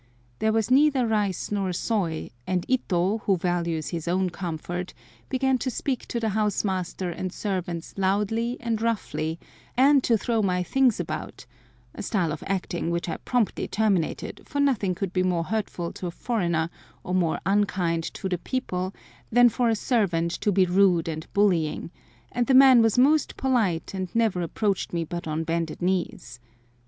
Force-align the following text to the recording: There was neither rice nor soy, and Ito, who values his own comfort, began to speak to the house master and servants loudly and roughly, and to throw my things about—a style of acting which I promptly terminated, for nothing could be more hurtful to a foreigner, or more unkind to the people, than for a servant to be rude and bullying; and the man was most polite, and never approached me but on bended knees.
There 0.39 0.51
was 0.51 0.71
neither 0.71 1.05
rice 1.05 1.51
nor 1.51 1.71
soy, 1.73 2.31
and 2.47 2.65
Ito, 2.67 3.19
who 3.19 3.37
values 3.37 3.89
his 3.89 4.07
own 4.07 4.31
comfort, 4.31 4.95
began 5.29 5.59
to 5.59 5.69
speak 5.69 6.07
to 6.07 6.19
the 6.19 6.29
house 6.29 6.63
master 6.63 7.11
and 7.11 7.31
servants 7.31 7.93
loudly 7.97 8.57
and 8.61 8.81
roughly, 8.81 9.37
and 9.77 10.03
to 10.03 10.17
throw 10.17 10.41
my 10.41 10.63
things 10.63 10.99
about—a 10.99 12.01
style 12.01 12.31
of 12.33 12.43
acting 12.47 12.89
which 12.89 13.07
I 13.07 13.17
promptly 13.17 13.67
terminated, 13.67 14.41
for 14.43 14.59
nothing 14.59 14.95
could 14.95 15.13
be 15.13 15.21
more 15.21 15.43
hurtful 15.43 15.91
to 15.93 16.07
a 16.07 16.09
foreigner, 16.11 16.71
or 17.03 17.13
more 17.13 17.39
unkind 17.45 18.03
to 18.15 18.27
the 18.27 18.39
people, 18.39 18.95
than 19.31 19.49
for 19.49 19.69
a 19.69 19.75
servant 19.75 20.31
to 20.41 20.51
be 20.51 20.65
rude 20.65 21.07
and 21.07 21.31
bullying; 21.33 21.91
and 22.31 22.47
the 22.47 22.55
man 22.55 22.81
was 22.81 22.97
most 22.97 23.37
polite, 23.37 23.93
and 23.93 24.09
never 24.15 24.41
approached 24.41 24.93
me 24.93 25.03
but 25.03 25.27
on 25.27 25.43
bended 25.43 25.79
knees. 25.79 26.39